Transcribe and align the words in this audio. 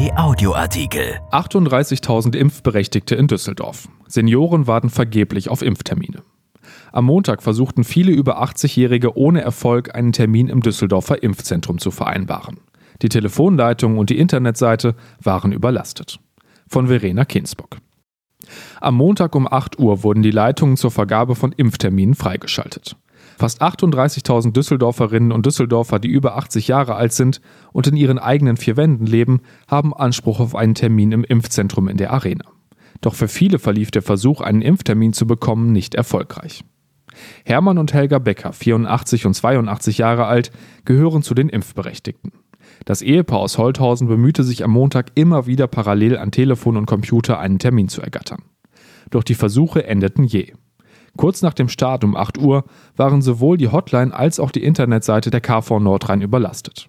RP 0.00 0.16
Audioartikel. 0.16 1.20
38.000 1.30 2.34
Impfberechtigte 2.34 3.14
in 3.14 3.26
Düsseldorf. 3.26 3.88
Senioren 4.06 4.66
warten 4.66 4.88
vergeblich 4.88 5.50
auf 5.50 5.60
Impftermine. 5.60 6.22
Am 6.90 7.04
Montag 7.04 7.42
versuchten 7.42 7.84
viele 7.84 8.10
über 8.10 8.42
80-Jährige 8.42 9.18
ohne 9.18 9.42
Erfolg 9.42 9.94
einen 9.94 10.12
Termin 10.12 10.48
im 10.48 10.62
Düsseldorfer 10.62 11.22
Impfzentrum 11.22 11.78
zu 11.78 11.90
vereinbaren. 11.90 12.60
Die 13.02 13.10
Telefonleitung 13.10 13.98
und 13.98 14.08
die 14.08 14.18
Internetseite 14.18 14.94
waren 15.22 15.52
überlastet. 15.52 16.18
Von 16.66 16.86
Verena 16.86 17.26
Kinsbock. 17.26 17.76
Am 18.80 18.94
Montag 18.94 19.34
um 19.34 19.46
8 19.46 19.78
Uhr 19.78 20.02
wurden 20.02 20.22
die 20.22 20.30
Leitungen 20.30 20.78
zur 20.78 20.90
Vergabe 20.92 21.34
von 21.34 21.52
Impfterminen 21.52 22.14
freigeschaltet. 22.14 22.96
Fast 23.40 23.62
38.000 23.62 24.52
Düsseldorferinnen 24.52 25.32
und 25.32 25.46
Düsseldorfer, 25.46 25.98
die 25.98 26.08
über 26.08 26.36
80 26.36 26.68
Jahre 26.68 26.96
alt 26.96 27.14
sind 27.14 27.40
und 27.72 27.86
in 27.86 27.96
ihren 27.96 28.18
eigenen 28.18 28.58
vier 28.58 28.76
Wänden 28.76 29.06
leben, 29.06 29.40
haben 29.66 29.94
Anspruch 29.94 30.40
auf 30.40 30.54
einen 30.54 30.74
Termin 30.74 31.10
im 31.12 31.24
Impfzentrum 31.24 31.88
in 31.88 31.96
der 31.96 32.12
Arena. 32.12 32.44
Doch 33.00 33.14
für 33.14 33.28
viele 33.28 33.58
verlief 33.58 33.90
der 33.90 34.02
Versuch, 34.02 34.42
einen 34.42 34.60
Impftermin 34.60 35.14
zu 35.14 35.26
bekommen, 35.26 35.72
nicht 35.72 35.94
erfolgreich. 35.94 36.66
Hermann 37.46 37.78
und 37.78 37.94
Helga 37.94 38.18
Becker, 38.18 38.52
84 38.52 39.24
und 39.24 39.32
82 39.32 39.96
Jahre 39.96 40.26
alt, 40.26 40.50
gehören 40.84 41.22
zu 41.22 41.32
den 41.32 41.48
Impfberechtigten. 41.48 42.32
Das 42.84 43.00
Ehepaar 43.00 43.38
aus 43.38 43.56
Holthausen 43.56 44.06
bemühte 44.06 44.44
sich 44.44 44.64
am 44.64 44.72
Montag 44.72 45.12
immer 45.14 45.46
wieder 45.46 45.66
parallel 45.66 46.18
an 46.18 46.30
Telefon 46.30 46.76
und 46.76 46.84
Computer 46.84 47.38
einen 47.38 47.58
Termin 47.58 47.88
zu 47.88 48.02
ergattern. 48.02 48.42
Doch 49.08 49.24
die 49.24 49.34
Versuche 49.34 49.86
endeten 49.86 50.24
je. 50.24 50.52
Kurz 51.20 51.42
nach 51.42 51.52
dem 51.52 51.68
Start 51.68 52.02
um 52.02 52.16
8 52.16 52.38
Uhr 52.38 52.64
waren 52.96 53.20
sowohl 53.20 53.58
die 53.58 53.68
Hotline 53.68 54.14
als 54.14 54.40
auch 54.40 54.50
die 54.50 54.64
Internetseite 54.64 55.30
der 55.30 55.42
KV 55.42 55.78
Nordrhein 55.78 56.22
überlastet. 56.22 56.88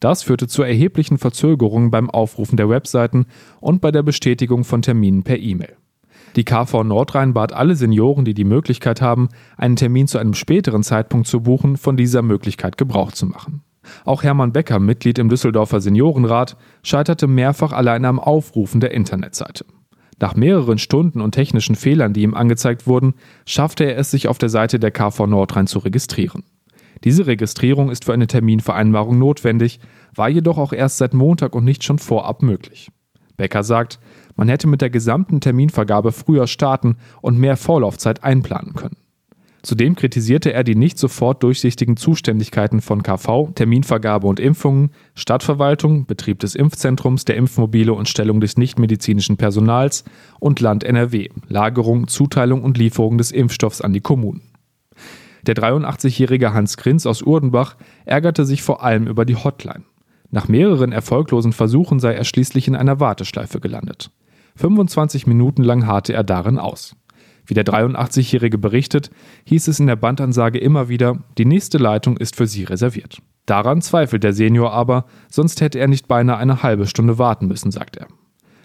Das 0.00 0.22
führte 0.22 0.48
zu 0.48 0.62
erheblichen 0.62 1.16
Verzögerungen 1.16 1.90
beim 1.90 2.10
Aufrufen 2.10 2.58
der 2.58 2.68
Webseiten 2.68 3.24
und 3.58 3.80
bei 3.80 3.90
der 3.90 4.02
Bestätigung 4.02 4.64
von 4.64 4.82
Terminen 4.82 5.22
per 5.22 5.38
E-Mail. 5.38 5.78
Die 6.36 6.44
KV 6.44 6.84
Nordrhein 6.84 7.32
bat 7.32 7.54
alle 7.54 7.74
Senioren, 7.74 8.26
die 8.26 8.34
die 8.34 8.44
Möglichkeit 8.44 9.00
haben, 9.00 9.30
einen 9.56 9.76
Termin 9.76 10.08
zu 10.08 10.18
einem 10.18 10.34
späteren 10.34 10.82
Zeitpunkt 10.82 11.26
zu 11.26 11.40
buchen, 11.40 11.78
von 11.78 11.96
dieser 11.96 12.20
Möglichkeit 12.20 12.76
Gebrauch 12.76 13.12
zu 13.12 13.24
machen. 13.24 13.62
Auch 14.04 14.22
Hermann 14.22 14.52
Becker, 14.52 14.78
Mitglied 14.78 15.18
im 15.18 15.30
Düsseldorfer 15.30 15.80
Seniorenrat, 15.80 16.58
scheiterte 16.82 17.26
mehrfach 17.26 17.72
allein 17.72 18.04
am 18.04 18.20
Aufrufen 18.20 18.80
der 18.80 18.90
Internetseite. 18.90 19.64
Nach 20.20 20.36
mehreren 20.36 20.78
Stunden 20.78 21.20
und 21.22 21.32
technischen 21.32 21.74
Fehlern, 21.74 22.12
die 22.12 22.22
ihm 22.22 22.34
angezeigt 22.34 22.86
wurden, 22.86 23.14
schaffte 23.46 23.84
er 23.84 23.96
es, 23.96 24.10
sich 24.10 24.28
auf 24.28 24.38
der 24.38 24.50
Seite 24.50 24.78
der 24.78 24.90
KV 24.90 25.26
Nordrhein 25.26 25.66
zu 25.66 25.78
registrieren. 25.78 26.44
Diese 27.04 27.26
Registrierung 27.26 27.90
ist 27.90 28.04
für 28.04 28.12
eine 28.12 28.26
Terminvereinbarung 28.26 29.18
notwendig, 29.18 29.80
war 30.14 30.28
jedoch 30.28 30.58
auch 30.58 30.74
erst 30.74 30.98
seit 30.98 31.14
Montag 31.14 31.54
und 31.54 31.64
nicht 31.64 31.82
schon 31.82 31.98
vorab 31.98 32.42
möglich. 32.42 32.90
Becker 33.38 33.62
sagt, 33.62 33.98
man 34.36 34.48
hätte 34.48 34.66
mit 34.66 34.82
der 34.82 34.90
gesamten 34.90 35.40
Terminvergabe 35.40 36.12
früher 36.12 36.46
starten 36.46 36.96
und 37.22 37.38
mehr 37.38 37.56
Vorlaufzeit 37.56 38.22
einplanen 38.22 38.74
können. 38.74 38.96
Zudem 39.62 39.94
kritisierte 39.94 40.52
er 40.52 40.64
die 40.64 40.74
nicht 40.74 40.98
sofort 40.98 41.42
durchsichtigen 41.42 41.96
Zuständigkeiten 41.96 42.80
von 42.80 43.02
KV, 43.02 43.50
Terminvergabe 43.54 44.26
und 44.26 44.40
Impfungen, 44.40 44.90
Stadtverwaltung, 45.14 46.06
Betrieb 46.06 46.38
des 46.38 46.54
Impfzentrums, 46.54 47.26
der 47.26 47.36
Impfmobile 47.36 47.92
und 47.92 48.08
Stellung 48.08 48.40
des 48.40 48.56
nichtmedizinischen 48.56 49.36
Personals 49.36 50.04
und 50.38 50.60
Land 50.60 50.82
NRW, 50.84 51.28
Lagerung, 51.46 52.08
Zuteilung 52.08 52.62
und 52.62 52.78
Lieferung 52.78 53.18
des 53.18 53.32
Impfstoffs 53.32 53.82
an 53.82 53.92
die 53.92 54.00
Kommunen. 54.00 54.42
Der 55.46 55.54
83-jährige 55.54 56.52
Hans 56.52 56.76
Grinz 56.76 57.06
aus 57.06 57.22
Urdenbach 57.22 57.76
ärgerte 58.04 58.44
sich 58.44 58.62
vor 58.62 58.82
allem 58.82 59.06
über 59.06 59.24
die 59.24 59.36
Hotline. 59.36 59.84
Nach 60.30 60.48
mehreren 60.48 60.92
erfolglosen 60.92 61.52
Versuchen 61.52 61.98
sei 61.98 62.14
er 62.14 62.24
schließlich 62.24 62.68
in 62.68 62.76
einer 62.76 63.00
Warteschleife 63.00 63.60
gelandet. 63.60 64.10
25 64.56 65.26
Minuten 65.26 65.62
lang 65.62 65.86
harrte 65.86 66.12
er 66.12 66.24
darin 66.24 66.58
aus. 66.58 66.94
Wie 67.50 67.54
der 67.54 67.64
83-Jährige 67.64 68.58
berichtet, 68.58 69.10
hieß 69.46 69.66
es 69.66 69.80
in 69.80 69.88
der 69.88 69.96
Bandansage 69.96 70.60
immer 70.60 70.88
wieder, 70.88 71.18
die 71.36 71.44
nächste 71.44 71.78
Leitung 71.78 72.16
ist 72.16 72.36
für 72.36 72.46
Sie 72.46 72.62
reserviert. 72.62 73.18
Daran 73.44 73.82
zweifelt 73.82 74.22
der 74.22 74.32
Senior 74.32 74.72
aber, 74.72 75.06
sonst 75.28 75.60
hätte 75.60 75.80
er 75.80 75.88
nicht 75.88 76.06
beinahe 76.06 76.36
eine 76.36 76.62
halbe 76.62 76.86
Stunde 76.86 77.18
warten 77.18 77.48
müssen, 77.48 77.72
sagt 77.72 77.96
er. 77.96 78.06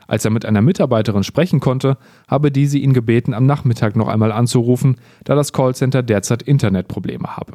Als 0.06 0.24
er 0.24 0.30
mit 0.30 0.46
einer 0.46 0.62
Mitarbeiterin 0.62 1.24
sprechen 1.24 1.62
konnte, 1.62 1.98
habe 2.28 2.52
diese 2.52 2.78
ihn 2.78 2.94
gebeten, 2.94 3.34
am 3.34 3.48
Nachmittag 3.48 3.96
noch 3.96 4.08
einmal 4.08 4.32
anzurufen, 4.32 4.98
da 5.24 5.34
das 5.34 5.52
Callcenter 5.52 6.04
derzeit 6.04 6.44
Internetprobleme 6.44 7.36
habe. 7.38 7.54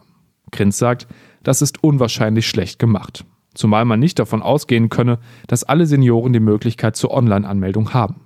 Grinz 0.51 0.79
sagt, 0.79 1.07
das 1.45 1.63
ist 1.63 1.85
unwahrscheinlich 1.85 2.49
schlecht 2.49 2.81
gemacht. 2.81 3.25
Zumal 3.55 3.85
man 3.85 4.01
nicht 4.01 4.19
davon 4.19 4.43
ausgehen 4.43 4.89
könne, 4.89 5.21
dass 5.47 5.63
alle 5.63 5.87
Senioren 5.87 6.33
die 6.33 6.41
Möglichkeit 6.41 6.97
zur 6.97 7.13
Online-Anmeldung 7.13 7.95
haben. 7.95 8.17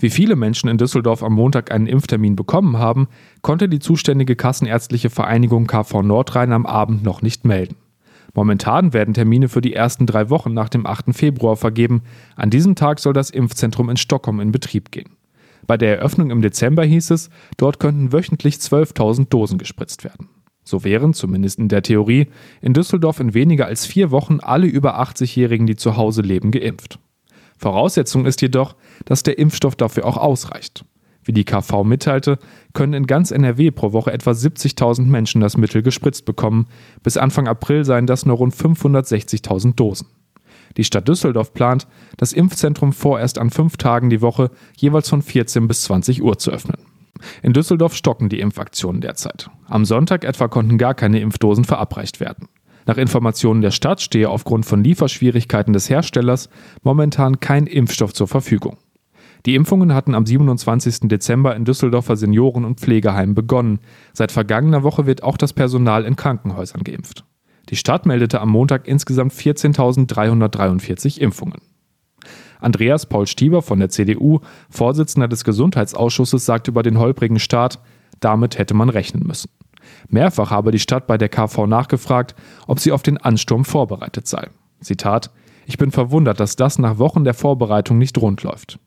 Wie 0.00 0.08
viele 0.08 0.34
Menschen 0.34 0.70
in 0.70 0.78
Düsseldorf 0.78 1.22
am 1.22 1.34
Montag 1.34 1.70
einen 1.70 1.86
Impftermin 1.86 2.34
bekommen 2.34 2.78
haben, 2.78 3.06
konnte 3.42 3.68
die 3.68 3.80
zuständige 3.80 4.34
Kassenärztliche 4.34 5.10
Vereinigung 5.10 5.66
KV 5.66 6.00
Nordrhein 6.02 6.52
am 6.52 6.64
Abend 6.64 7.04
noch 7.04 7.20
nicht 7.20 7.44
melden. 7.44 7.76
Momentan 8.32 8.94
werden 8.94 9.12
Termine 9.12 9.50
für 9.50 9.60
die 9.60 9.74
ersten 9.74 10.06
drei 10.06 10.30
Wochen 10.30 10.54
nach 10.54 10.70
dem 10.70 10.86
8. 10.86 11.14
Februar 11.14 11.56
vergeben. 11.56 12.02
An 12.34 12.48
diesem 12.48 12.76
Tag 12.76 12.98
soll 12.98 13.12
das 13.12 13.28
Impfzentrum 13.28 13.90
in 13.90 13.98
Stockholm 13.98 14.40
in 14.40 14.52
Betrieb 14.52 14.90
gehen. 14.90 15.10
Bei 15.66 15.76
der 15.76 15.98
Eröffnung 15.98 16.30
im 16.30 16.40
Dezember 16.40 16.84
hieß 16.84 17.10
es, 17.10 17.28
dort 17.58 17.78
könnten 17.78 18.12
wöchentlich 18.12 18.54
12.000 18.54 19.28
Dosen 19.28 19.58
gespritzt 19.58 20.02
werden. 20.04 20.28
So 20.64 20.82
wären, 20.82 21.12
zumindest 21.12 21.58
in 21.58 21.68
der 21.68 21.82
Theorie, 21.82 22.28
in 22.62 22.72
Düsseldorf 22.72 23.20
in 23.20 23.34
weniger 23.34 23.66
als 23.66 23.84
vier 23.84 24.10
Wochen 24.10 24.38
alle 24.40 24.66
über 24.66 24.98
80-Jährigen, 24.98 25.66
die 25.66 25.76
zu 25.76 25.96
Hause 25.96 26.22
leben, 26.22 26.52
geimpft. 26.52 26.98
Voraussetzung 27.60 28.24
ist 28.24 28.40
jedoch, 28.40 28.74
dass 29.04 29.22
der 29.22 29.38
Impfstoff 29.38 29.76
dafür 29.76 30.06
auch 30.06 30.16
ausreicht. 30.16 30.82
Wie 31.24 31.32
die 31.34 31.44
KV 31.44 31.84
mitteilte, 31.84 32.38
können 32.72 32.94
in 32.94 33.06
ganz 33.06 33.30
NRW 33.30 33.70
pro 33.70 33.92
Woche 33.92 34.14
etwa 34.14 34.30
70.000 34.30 35.02
Menschen 35.02 35.42
das 35.42 35.58
Mittel 35.58 35.82
gespritzt 35.82 36.24
bekommen. 36.24 36.68
Bis 37.02 37.18
Anfang 37.18 37.48
April 37.48 37.84
seien 37.84 38.06
das 38.06 38.24
nur 38.24 38.38
rund 38.38 38.54
560.000 38.54 39.74
Dosen. 39.74 40.06
Die 40.78 40.84
Stadt 40.84 41.06
Düsseldorf 41.06 41.52
plant, 41.52 41.86
das 42.16 42.32
Impfzentrum 42.32 42.94
vorerst 42.94 43.38
an 43.38 43.50
fünf 43.50 43.76
Tagen 43.76 44.08
die 44.08 44.22
Woche 44.22 44.50
jeweils 44.78 45.10
von 45.10 45.20
14 45.20 45.68
bis 45.68 45.82
20 45.82 46.22
Uhr 46.22 46.38
zu 46.38 46.52
öffnen. 46.52 46.78
In 47.42 47.52
Düsseldorf 47.52 47.94
stocken 47.94 48.30
die 48.30 48.40
Impfaktionen 48.40 49.02
derzeit. 49.02 49.50
Am 49.66 49.84
Sonntag 49.84 50.24
etwa 50.24 50.48
konnten 50.48 50.78
gar 50.78 50.94
keine 50.94 51.20
Impfdosen 51.20 51.64
verabreicht 51.64 52.20
werden. 52.20 52.48
Nach 52.90 52.98
Informationen 52.98 53.60
der 53.60 53.70
Stadt 53.70 54.00
stehe 54.00 54.28
aufgrund 54.28 54.66
von 54.66 54.82
Lieferschwierigkeiten 54.82 55.72
des 55.72 55.88
Herstellers 55.88 56.48
momentan 56.82 57.38
kein 57.38 57.68
Impfstoff 57.68 58.12
zur 58.12 58.26
Verfügung. 58.26 58.78
Die 59.46 59.54
Impfungen 59.54 59.94
hatten 59.94 60.12
am 60.16 60.26
27. 60.26 61.02
Dezember 61.02 61.54
in 61.54 61.64
Düsseldorfer 61.64 62.16
Senioren- 62.16 62.64
und 62.64 62.80
Pflegeheimen 62.80 63.36
begonnen. 63.36 63.78
Seit 64.12 64.32
vergangener 64.32 64.82
Woche 64.82 65.06
wird 65.06 65.22
auch 65.22 65.36
das 65.36 65.52
Personal 65.52 66.04
in 66.04 66.16
Krankenhäusern 66.16 66.82
geimpft. 66.82 67.24
Die 67.68 67.76
Stadt 67.76 68.06
meldete 68.06 68.40
am 68.40 68.48
Montag 68.48 68.88
insgesamt 68.88 69.34
14.343 69.34 71.20
Impfungen. 71.20 71.60
Andreas 72.58 73.06
Paul 73.06 73.28
Stieber 73.28 73.62
von 73.62 73.78
der 73.78 73.90
CDU, 73.90 74.40
Vorsitzender 74.68 75.28
des 75.28 75.44
Gesundheitsausschusses, 75.44 76.44
sagte 76.44 76.72
über 76.72 76.82
den 76.82 76.98
holprigen 76.98 77.38
Start, 77.38 77.78
damit 78.18 78.58
hätte 78.58 78.74
man 78.74 78.88
rechnen 78.88 79.22
müssen. 79.24 79.48
Mehrfach 80.08 80.50
habe 80.50 80.70
die 80.70 80.78
Stadt 80.78 81.06
bei 81.06 81.18
der 81.18 81.28
KV 81.28 81.66
nachgefragt, 81.66 82.34
ob 82.66 82.80
sie 82.80 82.92
auf 82.92 83.02
den 83.02 83.18
Ansturm 83.18 83.64
vorbereitet 83.64 84.26
sei. 84.26 84.48
Zitat: 84.80 85.30
Ich 85.66 85.78
bin 85.78 85.90
verwundert, 85.90 86.40
dass 86.40 86.56
das 86.56 86.78
nach 86.78 86.98
Wochen 86.98 87.24
der 87.24 87.34
Vorbereitung 87.34 87.98
nicht 87.98 88.18
rund 88.18 88.42
läuft. 88.42 88.78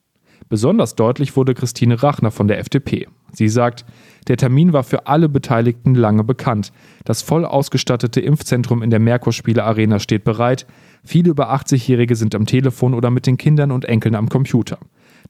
Besonders 0.49 0.95
deutlich 0.95 1.35
wurde 1.35 1.53
Christine 1.53 2.03
Rachner 2.03 2.31
von 2.31 2.47
der 2.47 2.59
FDP. 2.59 3.07
Sie 3.31 3.49
sagt, 3.49 3.85
der 4.27 4.37
Termin 4.37 4.73
war 4.73 4.83
für 4.83 5.07
alle 5.07 5.29
Beteiligten 5.29 5.95
lange 5.95 6.23
bekannt. 6.23 6.71
Das 7.05 7.21
voll 7.21 7.45
ausgestattete 7.45 8.21
Impfzentrum 8.21 8.83
in 8.83 8.89
der 8.89 8.99
Merkurspiele 8.99 9.63
Arena 9.63 9.99
steht 9.99 10.23
bereit. 10.23 10.67
Viele 11.03 11.31
über 11.31 11.53
80-Jährige 11.53 12.15
sind 12.15 12.35
am 12.35 12.45
Telefon 12.45 12.93
oder 12.93 13.09
mit 13.09 13.25
den 13.25 13.37
Kindern 13.37 13.71
und 13.71 13.85
Enkeln 13.85 14.15
am 14.15 14.29
Computer. 14.29 14.77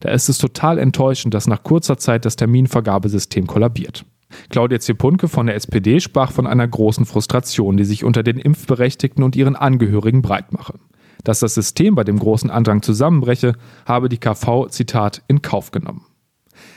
Da 0.00 0.10
ist 0.10 0.28
es 0.28 0.38
total 0.38 0.78
enttäuschend, 0.78 1.34
dass 1.34 1.46
nach 1.46 1.62
kurzer 1.62 1.96
Zeit 1.96 2.24
das 2.24 2.36
Terminvergabesystem 2.36 3.46
kollabiert. 3.46 4.04
Claudia 4.50 4.80
Ziepunke 4.80 5.28
von 5.28 5.46
der 5.46 5.56
SPD 5.56 6.00
sprach 6.00 6.32
von 6.32 6.46
einer 6.46 6.66
großen 6.66 7.06
Frustration, 7.06 7.76
die 7.76 7.84
sich 7.84 8.04
unter 8.04 8.22
den 8.22 8.38
Impfberechtigten 8.38 9.22
und 9.22 9.36
ihren 9.36 9.56
Angehörigen 9.56 10.22
breitmache. 10.22 10.74
Dass 11.24 11.40
das 11.40 11.54
System 11.54 11.94
bei 11.94 12.04
dem 12.04 12.18
großen 12.18 12.50
Andrang 12.50 12.82
zusammenbreche, 12.82 13.54
habe 13.86 14.08
die 14.08 14.18
KV, 14.18 14.68
Zitat, 14.68 15.22
in 15.26 15.42
Kauf 15.42 15.70
genommen. 15.70 16.06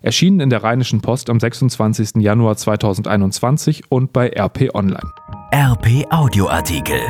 Erschienen 0.00 0.40
in 0.40 0.50
der 0.50 0.62
Rheinischen 0.62 1.00
Post 1.00 1.28
am 1.28 1.40
26. 1.40 2.22
Januar 2.22 2.56
2021 2.56 3.90
und 3.90 4.12
bei 4.12 4.28
RP 4.28 4.74
Online. 4.74 5.10
RP 5.52 6.06
Audioartikel. 6.10 7.00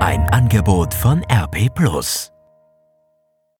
Ein 0.00 0.22
Angebot 0.30 0.94
von 0.94 1.22
RP 1.30 1.68
Plus. 1.74 2.32